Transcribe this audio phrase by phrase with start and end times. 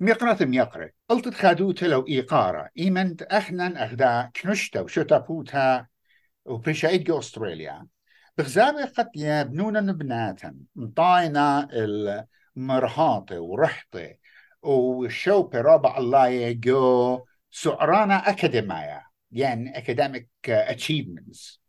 [0.00, 2.70] ميقرة ميقرة قلت خادوتا لو إيقارة.
[2.78, 4.80] إيمنت أخنا أخدا كنشتا
[6.44, 7.86] وبريشا إيجو أستراليا.
[8.38, 11.68] بغزابة قد يبنونا نبناتا مطاينا
[12.56, 14.14] المرهاطة ورحطة.
[14.62, 19.06] وشوبة رابع الله يجو سعرانا أكاديمية.
[19.30, 21.60] يعني أكاديميك أتشيفمنتس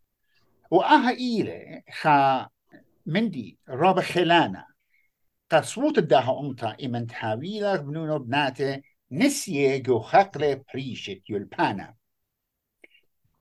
[0.72, 2.48] وآها إيلة خا
[3.06, 4.66] مندي رابع خلانا
[5.50, 11.96] قصوت الداها أمتا إمن تحاويلة بنونو بناته نسيه جو خقلة بريشت يلبانا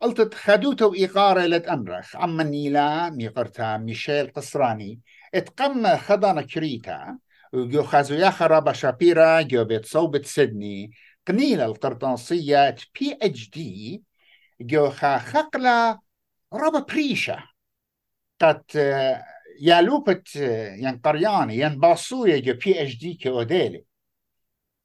[0.00, 5.00] قلت خدوتو إيقارة لتأمرخ عم النيلا ميقرتا ميشيل قصراني
[5.34, 7.18] اتقم خضانا كريتا
[7.52, 10.90] وجو خازويا خرابة شابيرا جو بيت صوبة سيدني
[11.26, 14.02] قنيلة القرطنسية بي اتش دي
[14.60, 16.00] جو خا خقلة
[16.52, 17.44] ربا بريشة
[18.40, 18.62] قد
[19.60, 20.36] يا لوبت
[20.76, 23.84] ين قرياني ين باصوية جو بي اتش دي كأوديلي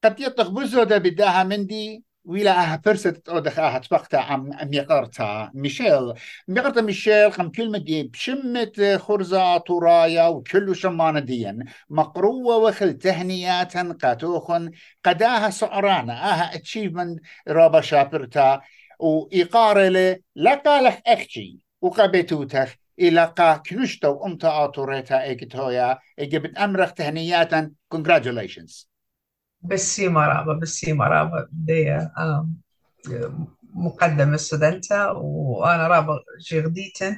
[0.04, 5.52] قد يطخ بزودة بداها مندي ويلا أها فرست اودخ أها تبقتا عم ميقرتا.
[5.54, 6.14] ميشيل.
[6.48, 11.60] ميقرتا ميشيل خم كلمة دي بشمت خرزة طرايا وكل شمانة ديا.
[11.90, 14.72] مقروة وخل تهنياتا قاتوخن.
[15.06, 18.62] قداها سعرانا أها اتشيفمنت رابا شابرتا.
[19.00, 28.88] وإيقارة لي لقالح اخشي وقبتوتخ إلى قا كنشتا وأمتا آتوريتا إيكتويا إيجبت أمرخ تهنياتا congratulations.
[29.62, 32.08] بسي مرابا بسي مرابا دي
[33.74, 36.20] مقدمة ستودنتا وأنا رابا
[36.52, 37.18] جغديتن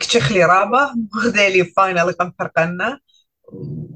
[0.00, 3.00] كتشخلي رابا غدالي فاينل كم فرقنا.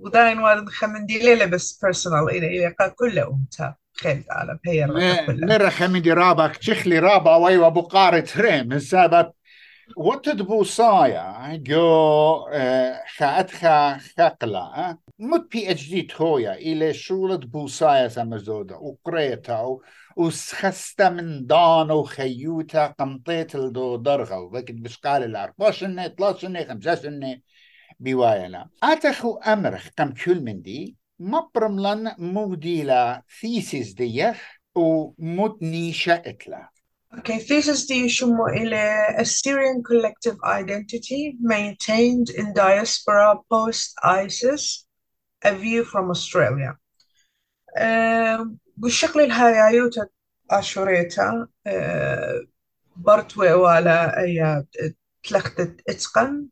[0.01, 3.75] وداين والد خمندي ليلة بس بيرسونال إلى إلى كل أمتا.
[4.01, 4.87] خيل على بهي
[5.29, 8.73] نرى خمندي رابا كتشخلي رابا ويوا بقارة ريم.
[8.73, 9.33] السبب
[9.97, 12.45] وتدبو صايا جو
[13.17, 19.79] خاتخا خقلا مت بي اتش دي تويا إلى شولة بوصايا سمزودا وقريتا
[20.17, 27.41] وسخستا من دان وخيوتا قمطيت الدو درغا وذاك بشقال العرب باشنة طلاشنة خمسة
[28.01, 36.71] بوايلا اتخو امرخ قم كل من دي مبرملن موديلا ثيسيس ديخ ومت نيشا اتلا.
[37.20, 44.86] Okay, thesis دي يشمو إلى a Syrian collective identity maintained in diaspora post-ISIS,
[45.46, 46.78] a view from Australia.
[48.78, 50.08] بالشكل الهايوتا
[50.52, 51.48] أشوريتا
[52.96, 54.64] برتوي ولا أي
[55.24, 56.48] تلختت اتقن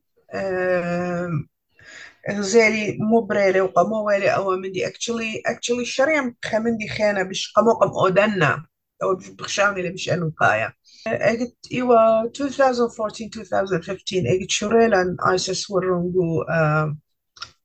[2.32, 7.90] غزالي مو بريلي وقمو ويلي أو مندي actually actually الشريم خمندي خيانة بش قمو قم
[7.90, 8.66] أودنا
[9.03, 10.73] أو بخشاوني اللي مش انو قايا
[11.07, 16.45] اجت ايوا 2014 2015 اجت شوريلان ايسس ورنجو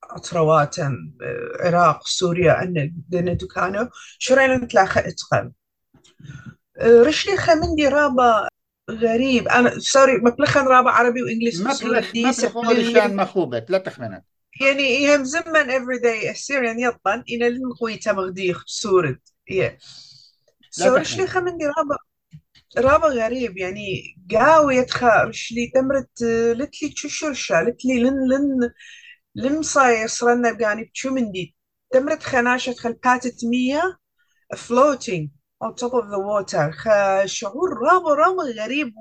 [0.04, 1.14] اطرواتن
[1.60, 3.88] عراق سوريا أن دنتو كانوا
[4.20, 5.52] شوريلان تلاخا أتقن.
[6.82, 8.48] رشلي خمندي رابا
[8.92, 9.48] غريب.
[9.48, 12.12] أنا سوري مبلخن رابا عربي وإنجليزي مبلخ
[12.56, 14.24] مبلخ مخوبت لا تخمنت
[14.62, 19.20] يعني يهم زمن every day السيريان يطن إن القوي تمغديخ سورد.
[19.52, 19.72] Yeah.
[20.76, 21.98] سويش لي خمندي رابع
[22.78, 26.22] رابع غريب يعني قاوي يتخا لي تمرت
[26.58, 28.72] لتلي تششرشا لتلي لن لن
[29.36, 31.56] لن صاير صرنا بقاني بشو مندي
[31.92, 34.00] تمرت خناشة خل باتت مية
[34.56, 35.30] floating
[35.64, 36.72] on top of the water.
[37.26, 38.94] شعور رابع رابع غريب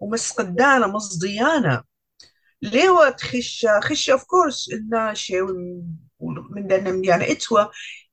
[0.00, 1.82] ومسقدانة مصديانة.
[2.62, 5.40] ليه تخش خش اوف كورس الناشي
[6.50, 7.64] من دنا يعني اتوا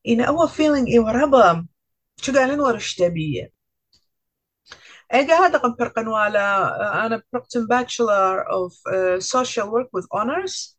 [0.07, 1.63] إن أول feeling إيه رابع
[2.21, 3.51] شو قالن ورش تبيه
[5.11, 7.17] أجا هذا قم فرقن ولا أنا
[7.67, 10.77] bachelor of uh, social work with honors.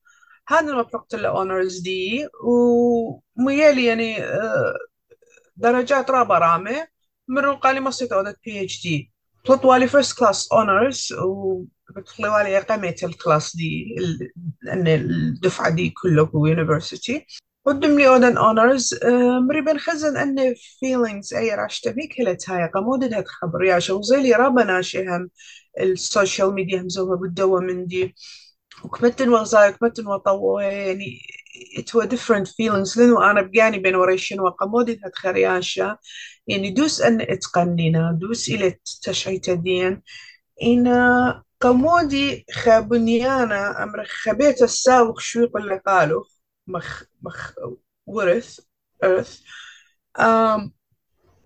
[0.49, 0.83] هذا ما
[1.15, 4.93] له honors دي وميالي يعني uh,
[5.57, 6.87] درجات رابع رامة
[7.29, 8.13] من قالي ما صيت
[8.45, 9.13] بي اتش دي
[9.47, 13.97] طلت والي first class honors وبتخلي والي قمت الكلاس دي
[14.63, 17.27] لأن الدفعة دي كله university.
[17.67, 18.95] قدم لي اودن اونرز
[19.49, 24.33] مريبن خزن أن فيلينجز أي راش تبيك هلا تايا قمود هاد خبر يا شو زيلي
[24.33, 25.31] رابا ناشهم
[25.81, 28.15] السوشيال ميديا هم زوها بالدوا من دي
[28.85, 31.19] وكمتن وغزاي كمتن وطوه يعني
[31.79, 32.99] it were different feelings.
[32.99, 35.99] لأنه أنا بقاني بين وريشن وقمودي هاد خرياشة.
[36.47, 38.19] يعني دوس أن اتقنينا.
[38.21, 40.03] دوس إلى تشعيت دين.
[40.63, 40.89] إن
[41.61, 46.25] قمودي خابنيانا أمر خبيت الساوق شو يقول قالوا
[46.67, 47.53] مخ مخ
[48.07, 48.61] ورث
[49.05, 49.41] earth
[50.21, 50.71] um,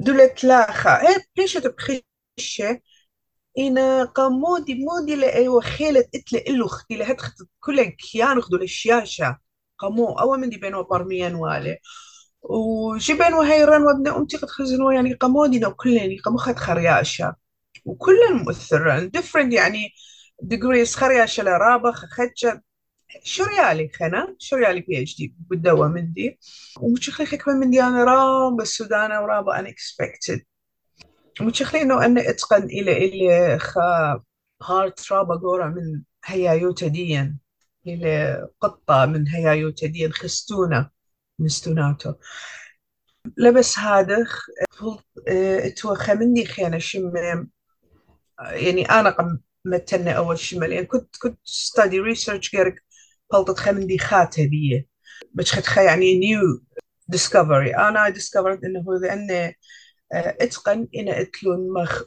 [0.00, 1.00] دولت لاخا
[1.36, 2.80] بيشة بخشة
[3.58, 9.38] إنا قامودي مودي لأي وخيلة إتلي إلو ختي لهد خت كل كيان خدو الشياشة
[9.78, 11.78] قامو أول من دي بينو برميان والي.
[12.42, 17.36] وجبن وهيرن وابن أمتي قد خزنوا يعني قمودنا وكلن قمخت خرياشة.
[17.84, 19.90] وكلن مؤثر different يعني
[20.44, 22.62] degrees خرياشة لرابة خدشة.
[23.22, 26.38] شريالي خنا؟ شريالي بي اتش دي بالدوا من دي
[26.80, 30.40] ومشخلي خكمة من دي أنا رام بالسودان ورابة unexpected.
[31.40, 34.22] ومشخلي إنه أنا أتقن إلى إلى خا
[34.62, 37.36] هارت رابة قورة من هيايوتا ديا
[37.86, 40.90] إلى قطة من هيايوتا ديا خستونة
[41.38, 42.12] من ستوناتو.
[43.36, 44.26] لبس هذا
[45.28, 47.12] اتوخى مني خيانة شم
[48.40, 52.50] يعني أنا قم متنا أول شمال يعني كنت كنت ستادي ريسيرش
[53.32, 54.86] خمندي خاتة بيه
[55.34, 56.40] بس خد يعني نيو
[57.08, 59.52] ديسكفري أنا ديسكفرد إنه لأن
[60.12, 62.02] أتقن إن أتلون مخ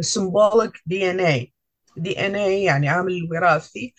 [0.00, 1.52] سمبوليك دي ان اي
[1.96, 3.94] دي ان اي يعني عامل وراثي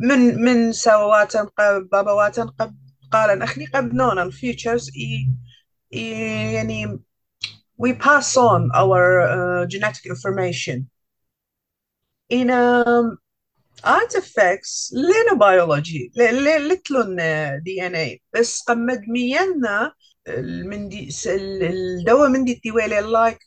[0.00, 2.76] من من سواتن قب بابواتن قب
[3.12, 4.90] قال اخني قب نون features
[5.92, 6.98] يعني
[7.82, 10.90] we pass on our uh, genetic information.
[12.28, 13.18] in um,
[13.84, 14.92] artifacts
[15.38, 17.16] biology لتلون
[17.62, 19.92] دي ان اي بس قمد مينا
[20.64, 23.38] من دي الدواء من دي التوالي لايك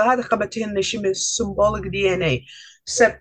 [0.00, 2.44] هذا قبتهن شمس سمبولك دي ان اي
[2.84, 3.18] سب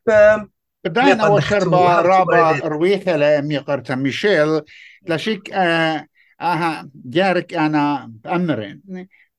[0.85, 4.61] بداين أول شربة رابا رويثة لأمي قرطة ميشيل.
[5.07, 6.07] لشيك آه
[6.41, 8.81] آها جارك أنا أمرين.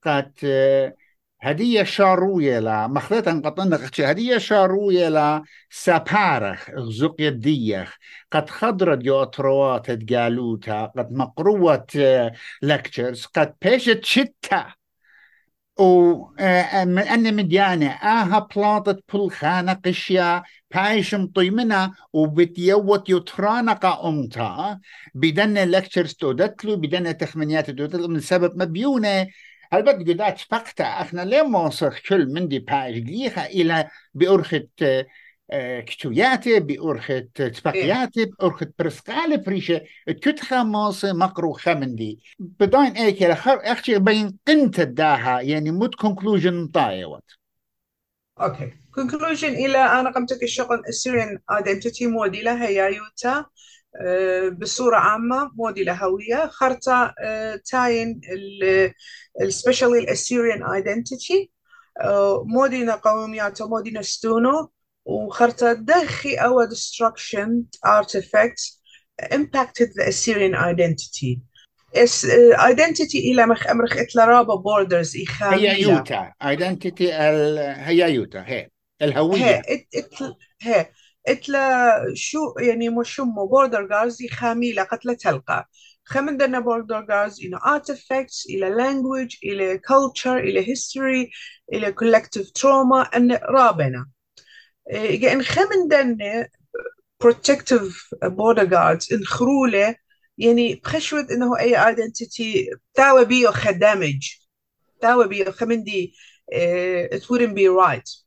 [0.03, 0.95] قد آه
[1.41, 7.97] هدية شاروية لا مخلطا قطنا هدية شاروية لا سابارخ غزق يديخ
[8.33, 11.87] قد خضرت يوتروات تقالوتا قد مقروة
[12.63, 14.05] لكتشرز قد بيشت
[15.79, 20.43] و أن مديانة آها بلاطت بل خانة قشيا
[20.75, 24.81] بايشم طيمنا وبتيوت يترانق أمتا
[25.15, 29.27] بدن لكتشرز تودتلو بدن تخمنيات تودتلو من سبب مبيونة
[29.73, 34.69] هل قدات فقطة إحنا ليه موصخ كل من دي باجليها إلى بأرخة
[35.87, 42.19] كتوياتي بأرخة تبقياتي بأرخة برسقالة بريشة كتخا موصة مقروخة من دي.
[42.39, 47.25] بداين ايك لخر أخشي بين قنت الداها يعني مود كونكلوجن طايوت
[48.41, 48.73] أوكي.
[48.95, 53.47] كونكلوجن إلى أنا قمت الشغل السيرين ايدنتيتي موديلا هي يوتا.
[54.59, 57.15] بصورة عامة مودي لهوية خرطة
[57.71, 58.21] تاين
[59.43, 61.51] السبيشالي الاسيريان ايدنتيتي
[62.45, 64.71] مودينا قوميات مودينا ستونو.
[65.09, 68.81] وخرطة دخي أو destruction artifacts
[69.23, 71.41] impacted the Assyrian identity.
[72.57, 76.33] Identity إلى مخ أمرخ إتلا رابا borders إخامية هي يوتا.
[76.43, 77.59] identity ال...
[77.59, 78.45] هي يوتا.
[78.47, 78.69] هي.
[79.03, 79.43] الهوية.
[79.43, 79.63] هي.
[80.63, 80.87] هي.
[81.29, 85.69] إتلا شو يعني مش مو بوردر جارز خامي لقت تلقى.
[86.05, 91.31] خمن دنا بوردر جارز إلى artifacts إلى language إلى culture إلى history
[91.73, 94.07] إلى collective trauma أن رابنا.
[94.91, 96.49] إيه إن خمن دنا
[97.25, 97.93] protective
[98.25, 99.97] border guards إن خرولة
[100.39, 104.29] يعني بخشوت إنه أي identity تاوى بيو خدامج
[105.01, 106.15] تاوى بيو خمن دي
[107.15, 108.26] it wouldn't be right.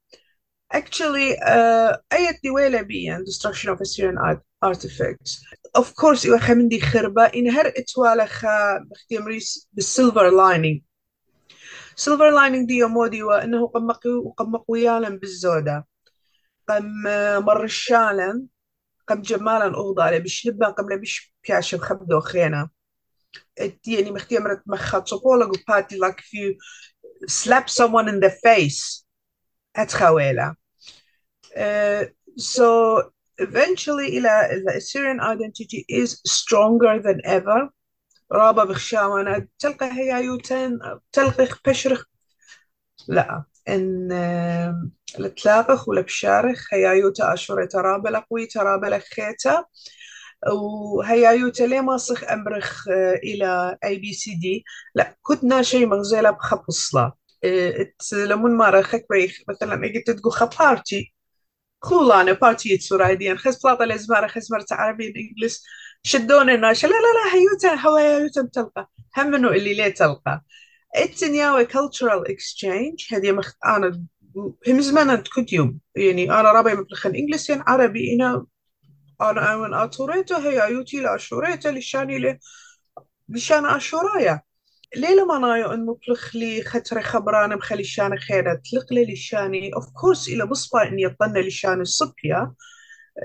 [0.74, 4.18] Actually uh, أي دويلة بيان destruction of Assyrian
[4.66, 5.44] artifacts.
[5.78, 10.82] Of course إيوه خمندي خربة إن هر إتوالا خا بختيم ريس بالسيلفر لاينينج
[11.96, 13.92] سيلفر لاينينج دي مودي وإنه قم
[14.38, 15.88] قم قويالا بالزودة.
[16.70, 17.04] قم
[17.46, 18.48] مرشالا
[19.08, 22.70] قم جمالا أغضى بشنبا قم لبش بياش بخبدو خينا.
[23.88, 26.56] يعني مختيم رت مخات صبولا قباتي like if you
[27.28, 29.06] slap someone in the face
[29.76, 30.52] أتخويلة.
[30.52, 30.59] Uh,
[32.38, 33.02] so
[33.42, 37.70] eventually إلى the Assyrian identity is stronger than ever.
[38.32, 40.80] رابا بخشاونا تلقى هي يوتن
[41.12, 42.04] تلقى بشرخ.
[43.08, 43.44] لا.
[43.70, 44.12] إن
[45.20, 47.66] التلاقخ ولا بشارخ هي يوتا أشورة.
[47.66, 48.46] ترابة لقوي.
[48.46, 49.66] ترابة لخيتا.
[50.52, 52.88] وهي يوتا ليه ماسخ أمرخ
[53.24, 54.64] إلى اي بي سي دي
[54.96, 55.18] لا.
[55.28, 57.14] كتنا شيء مغزيلة بخبصلة
[58.14, 59.06] لمن ما رخك
[59.50, 61.14] مثلا أجي تدقو خبارتي.
[61.82, 65.64] خولانه بارتي سورايدين خس بلاطة لزمارة خس مرت عربي انجلس
[66.04, 68.90] شدون الناس لا لا لا هيوتا هوايوتا تلقى.
[69.18, 70.44] هم منو اللي ليه تلقى.
[70.98, 73.14] التنياوي cultural exchange.
[73.14, 73.54] هذه مخ...
[73.66, 74.04] أنا
[74.68, 75.80] هم زمان كنت يوم.
[75.96, 78.46] يعني أنا رابع مبلخن إنجلس يعني عربي أنا
[79.22, 82.40] أنا أمن أطوريتا هي أيوتي لأشوريتا لشاني
[83.30, 84.42] لشان أشورايا.
[84.98, 90.46] نايو إن مطلق لي خطر خبرانة مخلي شان خيرة؟ تلق لي لشاني of course إلى
[90.46, 92.54] بصبا إني يطنى لشان الصبية.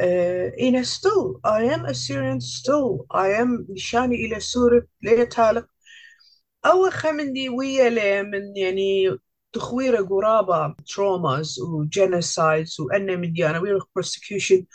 [0.00, 3.06] uh, in still I am Assyrian still.
[3.10, 5.66] I am لشاني إلى سورة ليلة تالق؟
[6.66, 9.18] أول خمندي ويا من يعني
[9.52, 14.66] تخوير قرابة تروماز وجينوسايدز وأنا مديانا ويرخ بروسكيوشن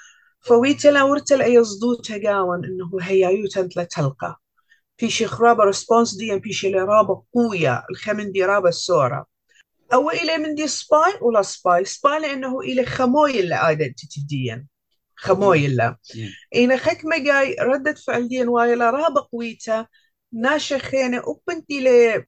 [0.41, 4.39] فويتلا ورتل أي صدوتها قاون إنه هيايوتا تلقى
[4.99, 9.25] في شي خرابة ريسبونس دي في شي رابة قوية الخمندي رابة السورة
[9.93, 14.65] أو إلى من دي سباي ولا سباي سباي لأنه إلى خمويل ايدنتيتي ديا
[15.15, 15.97] خمويلا
[16.55, 19.87] إنا خك جاي ردة فعل ديا وايلا رابة قويتا
[20.33, 22.23] ناشا خينة وبنتي ل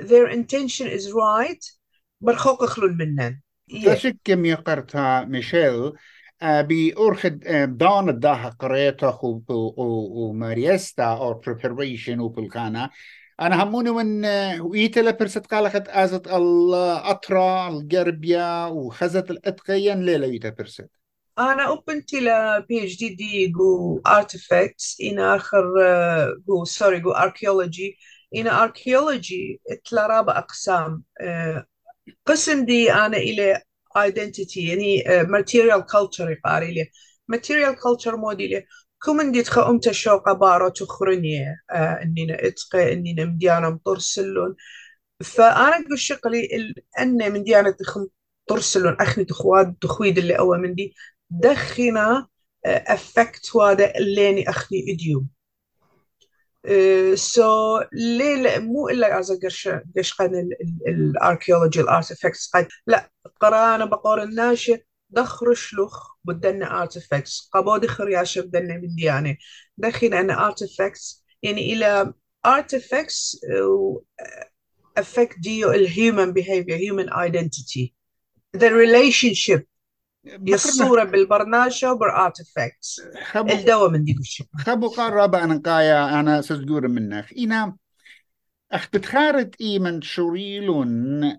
[0.00, 1.78] their intention is right
[2.20, 3.40] برخوق خلون منن.
[3.86, 5.92] تشكم يقرتها ميشيل.
[6.42, 7.38] بأرخد
[7.78, 12.90] دان الداها قريتها وماريستا أو preparation وبالكانا
[13.40, 14.24] أنا هموني من
[14.60, 20.90] ويتلا برست قالخت أزت الأطرا القربية وخزت الأتقيا ليلة ويتا برست.
[21.38, 22.28] أنا أوبنتي ل
[22.68, 25.64] بي اتش دي دي جو artifacts إن آخر
[26.48, 27.96] جو سوري جو archaeology.
[28.36, 29.58] إن archaeology
[29.90, 31.02] تلارابا أقسام.
[32.26, 33.62] قسم دي أنا إلى
[33.98, 36.84] identity يعني material culture يقاري
[37.32, 38.66] material culture مودي لي.
[39.02, 44.56] كومن دي تخا أمتا شوقة بارو تخرنية إننا إتقى إننا مديانا مطرسلون
[45.24, 46.48] فأنا قل شقلي
[47.00, 48.06] أن من ديانا تخم
[48.46, 50.94] ترسلون أخني تخواد تخويد اللي أول من دي
[51.30, 52.26] دخنا
[52.66, 55.28] افكت وادا الليني أخني إديوم.
[57.14, 59.32] سو ليه مو إلا از
[59.96, 60.48] قش قن
[60.88, 62.50] الاركيولوجي الارتفاكتس
[62.86, 69.36] لا قرأنا بقور الناشئ دخر شلوخ بدنا ارتفاكتس قبو دخر ياشر بدنا من ديانة.
[69.78, 72.12] دخل أنا ارتفاكتس يعني إلى
[72.46, 73.38] artifacts
[75.00, 77.94] affect ديو الهيومن human identity.
[78.56, 79.62] The relationship.
[80.48, 83.00] الصورة بالبرناشة وبالارتفاكتس
[83.36, 84.46] الدواء من ديك الشيء.
[84.58, 87.76] خبو قرب أنا قايا أنا سجور منك إنا
[88.72, 91.38] أخ بتخارت إي من شوريلون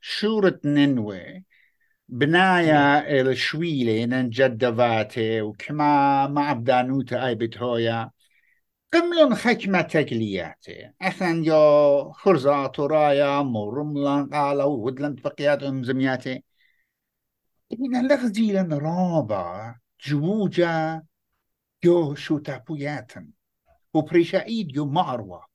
[0.00, 1.44] شورة ننوي
[2.08, 8.10] بنايا الشويلة ننجدفاتي وكما مع بدانوتا أي بتهويا
[8.92, 16.42] قملون حكمة تقلياتي أخن يو خرزات ورايا مرملان قالوا ودلن بقياتهم زمياتي
[17.72, 19.74] لغزيلا رابع
[20.06, 21.02] جوجا
[21.84, 23.28] جو شو تابوياتن
[23.94, 25.46] وبريشايد جو معروة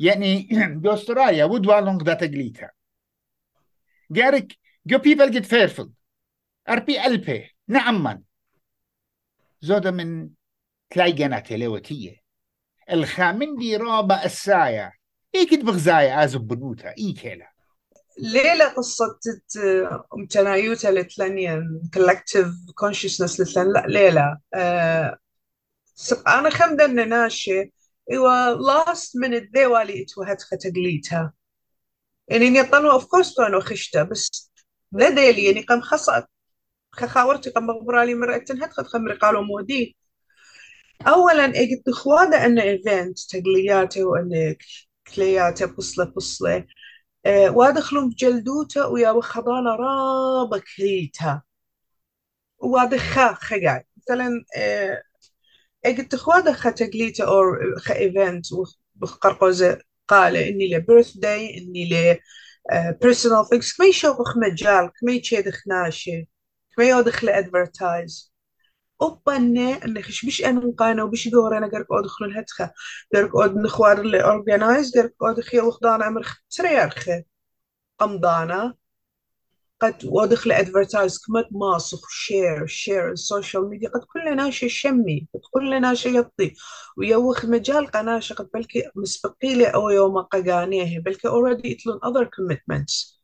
[0.00, 0.48] يعني
[0.82, 2.70] جو أستراليا ودوا لونغ دا تقليتا
[4.10, 5.90] جارك جو بيبل جيت فيرفل
[6.68, 7.50] أربي ألبي.
[7.68, 8.22] نعما
[9.60, 10.30] زودا من
[10.90, 12.16] تلاقينا تلوتية.
[12.90, 14.92] الخامن دي رابع السايا.
[15.50, 16.94] كد بغزايا آزب بنوتا.
[16.98, 17.52] إيه كيلا.
[18.18, 19.18] ليلة قصة
[20.16, 24.38] متنايوتا لتلانيا كولكتيف كونشسنس لتلان لا ليلة.
[24.54, 25.18] آه
[26.28, 27.72] أنا خمدة ناشي
[28.10, 31.32] إيوا لاست من الديوالي إتوهت ختقليتها.
[32.28, 34.50] يعني نيطلوا اوف كورس كانوا خشتا بس
[34.92, 36.26] ديلي يعني قام خاصة
[36.92, 39.96] خاورتي قام بغبرالي مرة هت خد خمري قالوا مودي
[41.06, 44.56] أولا قلت خوادة أن إيفنت تقلياتي وأن
[45.14, 46.66] كلياتي بصلة بصلة.
[47.26, 51.42] وادخلون بجلدوته ويا وخضانة رابا كريتا
[52.58, 54.44] وادخا خقاي مثلا
[55.84, 57.42] قلت خوادة خا تقليته أو
[57.78, 58.46] خا إيفنت
[58.94, 62.18] بقرقوزة قال إني له بيرث داي إني له
[63.02, 66.28] بيرسونال ثينكس كما يشوف مجال كما يتشيدخ ناشي
[66.76, 68.32] كما يودخل ادفرتايز
[69.02, 72.72] أوبانة أنك بش أنا مقانا وبش دور أنا قرق أدخل الهتخة
[73.14, 77.24] قرق أد نخوار اللي أورجانايز قرق أدخل وخدانا عمر تريارخة
[77.98, 78.74] قمضانا.
[79.80, 85.94] قد ودخل ادفرتايز كمت ماسخ شير شير السوشيال ميديا قد كلنا شيء شمي قد كلنا
[85.94, 86.54] شيء يطي.
[86.96, 93.18] ويوخ مجال قناشة قد بلكي مسبقيلي أو يوم قاقانيه بلكي already يتلون other commitments.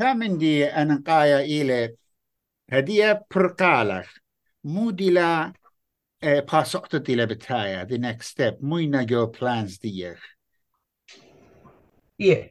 [0.00, 1.96] من دي أنا قايا إلي
[2.70, 3.24] هدية
[4.64, 5.52] برقالخ موديلا
[6.22, 8.54] باسقطت إلى بتايا the next step.
[8.60, 10.14] مو جو plans دي
[12.22, 12.50] yeah.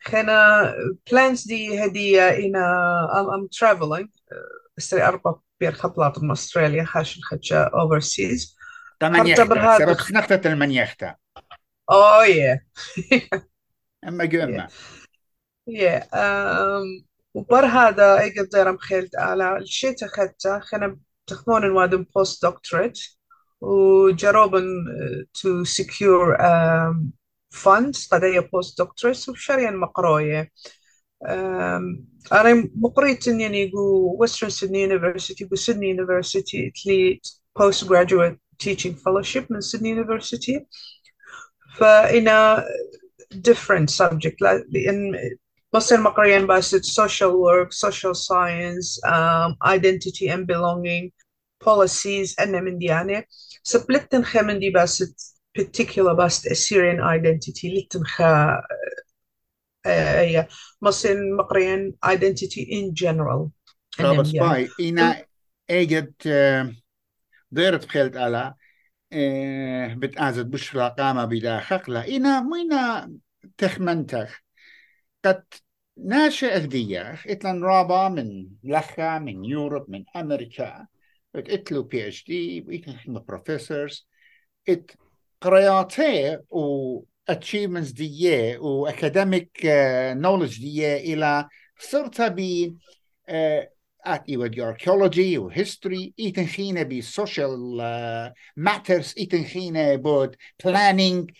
[0.00, 0.72] خنا
[1.10, 4.08] plans دي هدية إنا I'm, I'm traveling.
[4.78, 8.56] استري أربع بير خبلات من أستراليا خاشن خدشة overseas.
[9.00, 11.14] تمانيختا سبب خنقتة المنيختا
[11.92, 12.58] oh yeah.
[14.08, 14.68] أما
[15.70, 16.02] yeah.
[16.12, 22.99] Um, وبر هذا اجد ديرم خيلت على الشيء تخدته خنا تخمون وادم بوست دكتوريت
[23.61, 24.65] وجربن
[25.37, 27.11] to secure um,
[27.53, 30.51] funds قضية بوست دكتوريت وشريان مقروية
[31.25, 31.99] um,
[32.31, 37.21] أنا مقريت إني يقول Western Sydney University بسydney University تلي
[37.59, 40.65] post graduate teaching fellowship من Sydney University
[41.77, 42.65] فإنا
[43.33, 45.15] different subject لأن
[45.74, 51.10] مصير مقريا بس social work social science um, identity and belonging
[51.64, 53.24] policies أنا من ديانة
[53.62, 55.04] سبلتن خا من دي بس
[55.58, 58.60] particular بس Assyrian identity لتن خا
[59.86, 60.48] هي
[60.82, 63.48] مصير مقريا identity in general
[63.98, 65.26] طب باي إنا
[65.70, 66.28] اجت
[67.54, 68.54] ضيرت بخيلت على
[69.96, 73.12] بتأزد بشرى قامة بلا خقلة إنا مينا
[73.58, 74.43] تخمنتخ
[75.24, 75.44] قد
[75.96, 80.86] ناشئ دياخ اتلن رابا من لخا من يوروب من أمريكا
[81.34, 84.08] إتلو بي اتش دي وإتلن بروفيسورز
[84.68, 84.90] إت
[85.40, 87.00] قرياتي و
[87.30, 89.48] achievements دي و academic
[90.14, 92.40] knowledge دي إلى صرت ب
[94.06, 96.12] at يود archaeology و history.
[96.20, 97.80] إيتن خينة ب social
[98.56, 99.18] matters.
[99.18, 101.32] إيتن خينة بود planning.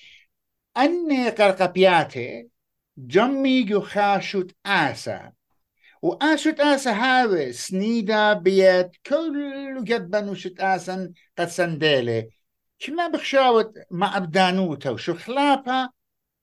[0.76, 2.53] أن قرقبياتي
[2.98, 5.32] جمي خاشوت آسا.
[6.04, 12.30] وآشوت آسا هاوي سنيدا بيت كل جد وشت آسا قد سندالي
[12.78, 15.92] كما بخشاوت ما أبدانوتا وشو خلابها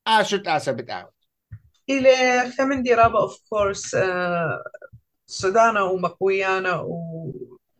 [0.07, 1.13] آشوت آسا بتاوت
[1.89, 3.95] إلى ثمن دي رابا اوف كورس
[5.25, 6.87] سودانا ومقويانا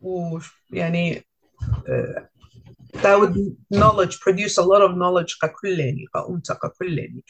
[0.00, 1.24] ويعني
[1.62, 2.31] uh,
[3.01, 3.35] that would
[3.71, 7.23] knowledge produce a lot of knowledge ككلني كأمتا ككلني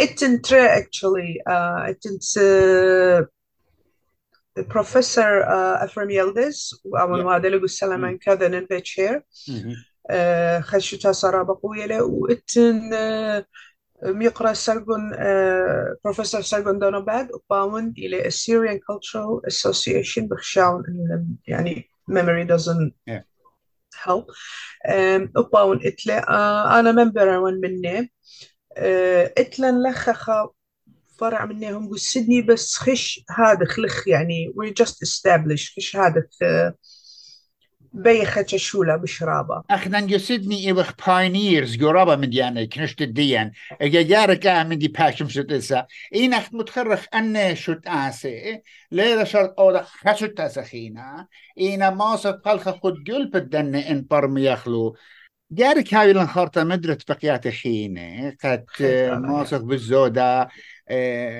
[0.00, 2.18] اتن ترى actually uh, اتن
[4.62, 5.42] بروفيسور
[5.84, 9.22] افرم يلدز وأول ما دلقوا السلام عن كذا ننبت شير
[10.60, 12.90] خشوتا صار بقوية له واتن
[14.02, 15.10] ميقرا سرقون
[16.04, 20.82] بروفيسور سرقون دونوباد وباون إلى Assyrian Cultural Association بخشاون
[21.46, 23.22] يعني memory doesn't yeah.
[24.03, 24.25] Help
[25.37, 26.19] وباون إتلا
[26.79, 28.11] أنا ممبر وان مني.
[29.37, 30.49] إتلا لخخا
[31.19, 35.75] فرع منهم قو سيدني بس خش هذا خلخ يعني we just established.
[35.77, 36.23] خش هذا
[37.93, 39.63] بيخة شولا بشرابة.
[39.69, 43.51] اخنا جو سيدني إبخ باينيرز قرابة من ديانا كنشت الديان
[43.81, 45.85] إجا جارك من دي باشم شت إسا.
[46.15, 51.27] إين أخت متخرخ أني شت آسي ليلة شرط أودا خشت أسخينا
[51.59, 54.95] إينا ماسك قلخ خد قلب الدن إن برمي يخلو.
[55.51, 58.65] جارك هاي لنخارطة مدرت بقيات خينة قد
[59.09, 60.47] ماسك بالزودة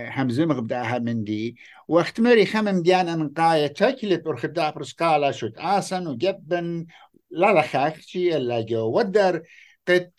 [0.09, 5.57] همزمغ بداها من دي واختمري خمم ديانا من قاية تكلت ورخدا برسكالا شوت.
[5.57, 6.85] آسن وجبن
[7.31, 9.43] لا لا خاكشي الا جو ودر
[9.87, 10.11] قد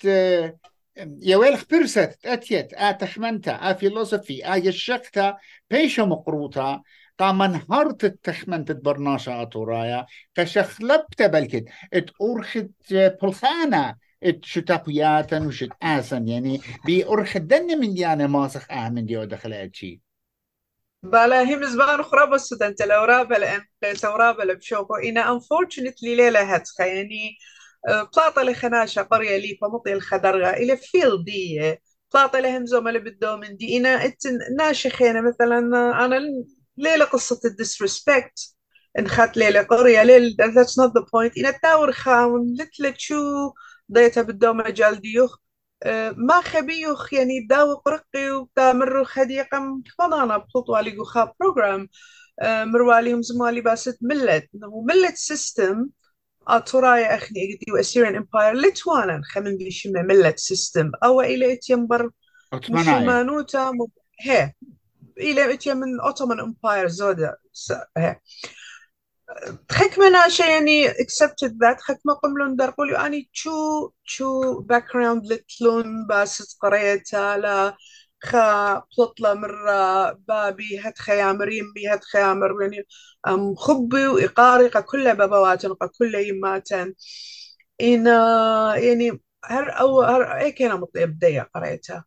[1.23, 5.37] يا ويلخ برست اتيت اتخمنتا افيلوسفي اي الشقتا
[5.71, 6.83] بيشا مقروطة
[7.19, 13.95] قام انهارت التخمنت برناشا اتورايا كشخلبت بلكت ات اورخت بلخانة
[14.43, 20.01] شتاقياتا وشت آسن يعني بأرخ الدن من ديانا ماسخ آمن ديو دخلات شي
[21.05, 26.41] بالا هم زبان أخرى بس أنت لو رابا لأن ليس رابا لبشوكو إنا unfortunately ليلة
[26.43, 27.37] هتخا يعني
[27.89, 30.51] بلاطة لخناشة قرية لي فمطي الخدرغة.
[30.51, 31.77] إلى فيل دي
[32.15, 32.65] بلاطة لهم
[32.99, 33.77] بدو من دي.
[33.77, 35.59] إنا إتن ناشخينا مثلا
[36.05, 36.21] أنا
[36.77, 38.55] ليلة قصة الديسريسبكت.
[38.99, 41.33] انخات ليلة قرية ليلة that's not the point.
[41.39, 43.17] إنا تاور خاون لتلت شو
[43.93, 45.37] ضيتها بالدوم مجال ديوخ.
[46.17, 51.89] ما خبيوخ يعني داو قرقي ودا مرو خديقة فضانا بطوط والي خاب بروجرام
[52.41, 54.49] أه، مروالي ومزمالي باسد ملت.
[54.65, 55.89] وملت سيستم
[56.49, 62.11] أتوراي أخني أجدي وأسيرين إمباير لتوانا خمن بيشمنا ملت سيستم أو إلى إتيمبر
[62.71, 63.73] مشمانوتا
[64.21, 64.53] هي.
[65.19, 67.37] إلى إتيم من أوتومان إمباير زودا
[67.97, 68.17] هي.
[69.73, 73.51] حكمنا شيء يعني accepted that حكمة قملون در قولي أني شو
[74.05, 77.77] شو background لتلون بس قريتها لا
[78.23, 82.87] خا بلطلة مرة بابي هت خيامرين بي هت خيامر يعني
[83.57, 85.67] خبي وإقاري كل بابوات
[85.99, 86.95] كل يماتن.
[87.81, 88.07] إن
[88.85, 92.05] يعني هر أو هر أي كان مطيب ديا قريتها.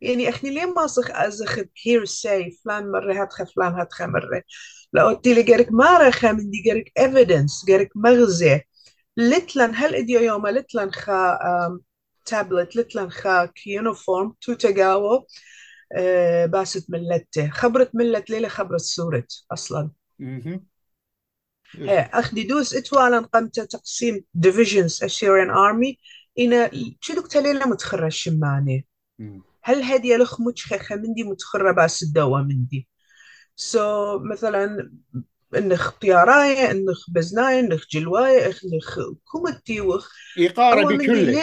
[0.00, 4.42] يعني أخني ليه ما صخ أزخد hearsay فلان مرة هتخ فلان هتخ مرة
[4.92, 8.60] لو تيلي جارك ما رخا من دي جارك evidence جارك مغزى.
[9.16, 11.38] لتلن هل اديو يوم لتلن خا
[12.26, 15.26] تابلت لتلن خا كيونيفورم تو تجاو
[16.44, 17.50] باست ملتة.
[17.50, 19.90] خبرت ملت ليلة خبرت سورة أصلا.
[21.74, 25.96] إيه أخدي دوس إتوالا قمت تقسيم divisions Assyrian army.
[26.38, 28.86] إنا شو دكتا ليلة متخرج شماني
[29.62, 32.88] هل هذه لخ متخخة مندي متخرة باس الدوا مندي
[33.56, 34.90] سو so, مثلا
[35.56, 41.36] إنخ طياراية إنخ بزناية إنخ جلواية إنخ كومتي وخ إقارة بكل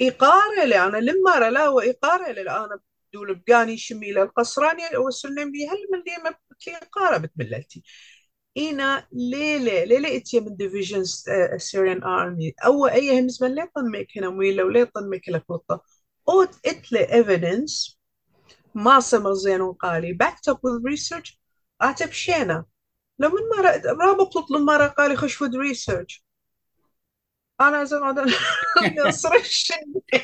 [0.00, 2.80] إيقارة لي أنا لما لا وإيقارة لي أنا
[3.14, 6.34] دول بقاني شميلة القصراني وسلم بي هل من ديما
[6.68, 7.82] إيقارة بتبلتي
[8.58, 11.24] إنا ليلة ليلة إتيا من ديفيجنز
[11.56, 15.82] سيريان آرمي أو أي همز من ليطن ميك هنا ويلا وليطن ميك لكوطة
[16.28, 17.96] أوت إتلي evidence
[18.74, 21.36] ما سمر زين وقالي backed up with research.
[21.82, 22.64] أعتب شينا.
[23.18, 26.22] لو من مرة رابط تطلب مرة قالي خش with research.
[27.60, 28.14] أنا زمان
[29.10, 29.72] صرش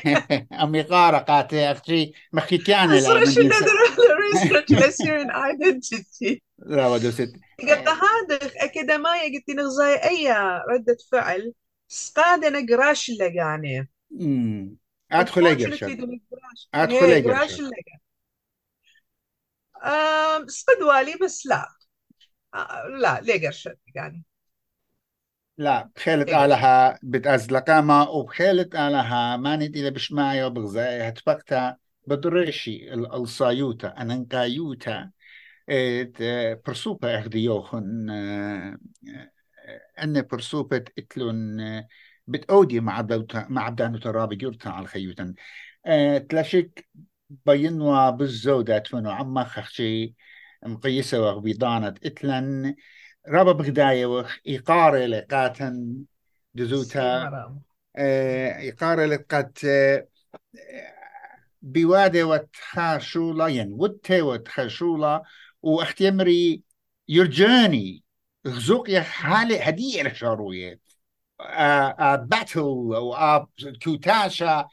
[0.63, 6.39] أمي قارة قاتي أختي مخيتيانا صرش research لسيرين identity.
[6.59, 10.31] لا ودوست قلت هذا أكاديمية قلت نغزاي أي
[10.69, 11.53] ردة فعل.
[11.87, 13.87] سقادة نقراش اللقانة
[15.11, 15.83] أدخل أقرش
[16.73, 17.61] أدخل أقرش
[20.47, 21.67] سقدوالي بس لا.
[23.01, 24.25] لا ليقرش يعني؟
[25.57, 26.29] لا بخيلت
[27.03, 33.87] بتأزلقاما وبخيلت آلها ما ندي بشمايا وبغزاي هتفقتا بدريشي الصايوتا.
[34.01, 35.11] أننقايوتا
[36.65, 38.09] برسوبة أخديوخن
[40.03, 41.57] أن برسوبة إتلون
[42.27, 43.07] بتأودي مع
[43.49, 45.33] مع بدانو ترابي جورتا على خيوتا
[46.29, 46.87] تلاشك
[47.29, 50.13] بينوا بالزودة فنو عما خخشي
[50.65, 52.75] مقيسة وغبيضانة إتلن.
[53.27, 56.03] رابا بغداية وخ إيقارة لقاتن
[56.53, 57.31] دزوتا.
[57.97, 59.57] إيقارة لقات
[61.61, 65.23] بوادة وتخاشولا ين ودته وتخاشولا
[65.61, 66.63] وأختيمري
[67.07, 68.03] يرجاني
[68.47, 70.79] غزوق يا حالي هدية لشاروية.
[72.15, 73.47] باتل أو
[73.83, 74.67] كوتاشا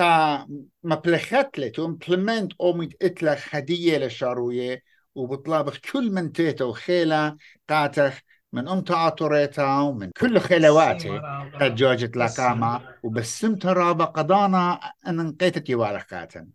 [0.00, 0.46] قا
[0.84, 4.82] مبلخت تو امبلمنت اوميت اتلخ هدية لشاروية
[5.14, 7.36] وبطلابخ كل من تيتا وخيلة
[7.68, 8.20] قاتخ
[8.52, 11.18] من ام تعاطريتا ومن كل خلواتي
[11.60, 16.48] قد جوجت لقامة وبسمت رابا قضانا ان انقيتت يوالخ قاتن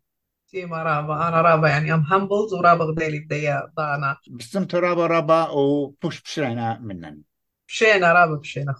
[0.52, 6.22] تيما رابا أنا رابا يعني ام همبلز ورابا غديلي بديا ضانا بسمت رابا رابا وبوش
[6.22, 7.22] بشينا منن.
[7.68, 8.72] بشينا رابا بشينا